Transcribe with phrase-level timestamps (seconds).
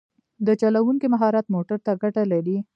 [0.47, 2.57] د چلوونکي مهارت موټر ته ګټه لري.